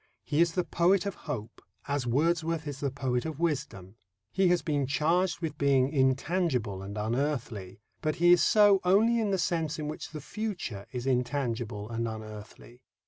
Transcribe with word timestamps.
He 0.23 0.41
is 0.41 0.53
the 0.53 0.63
poet 0.63 1.05
of 1.05 1.13
hope, 1.29 1.61
as 1.87 2.07
Wordsworth 2.07 2.65
is 2.67 2.79
the 2.79 2.89
poet 2.89 3.23
of 3.23 3.39
wisdom. 3.39 3.97
He 4.31 4.47
has 4.47 4.63
been 4.63 4.87
charged 4.87 5.41
with 5.41 5.59
being 5.59 5.93
intangible 5.93 6.81
and 6.81 6.97
unearthly, 6.97 7.81
but 8.01 8.15
he 8.15 8.31
is 8.31 8.41
so 8.41 8.79
only 8.83 9.19
in 9.19 9.29
the 9.29 9.37
sense 9.37 9.77
in 9.77 9.87
which 9.87 10.09
the 10.09 10.19
future 10.19 10.87
is 10.91 11.05
intangible 11.05 11.87
and 11.87 12.07
unearthly. 12.07 12.81